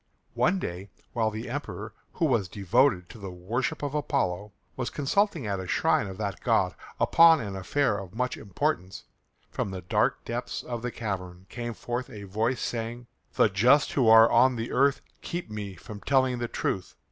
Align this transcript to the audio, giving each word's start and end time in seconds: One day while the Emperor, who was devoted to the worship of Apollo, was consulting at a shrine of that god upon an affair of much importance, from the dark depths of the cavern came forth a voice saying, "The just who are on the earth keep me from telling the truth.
One 0.33 0.57
day 0.57 0.89
while 1.13 1.29
the 1.29 1.47
Emperor, 1.47 1.93
who 2.13 2.25
was 2.25 2.47
devoted 2.49 3.07
to 3.09 3.19
the 3.19 3.29
worship 3.29 3.83
of 3.83 3.93
Apollo, 3.93 4.51
was 4.75 4.89
consulting 4.89 5.45
at 5.45 5.59
a 5.59 5.67
shrine 5.67 6.07
of 6.07 6.17
that 6.17 6.41
god 6.41 6.73
upon 6.99 7.39
an 7.39 7.55
affair 7.55 7.99
of 7.99 8.15
much 8.15 8.35
importance, 8.35 9.03
from 9.51 9.69
the 9.69 9.81
dark 9.83 10.25
depths 10.25 10.63
of 10.63 10.81
the 10.81 10.89
cavern 10.89 11.45
came 11.49 11.75
forth 11.75 12.09
a 12.09 12.23
voice 12.23 12.61
saying, 12.61 13.05
"The 13.35 13.47
just 13.47 13.91
who 13.93 14.07
are 14.09 14.27
on 14.31 14.55
the 14.55 14.71
earth 14.71 15.01
keep 15.21 15.51
me 15.51 15.75
from 15.75 15.99
telling 15.99 16.39
the 16.39 16.47
truth. 16.47 16.95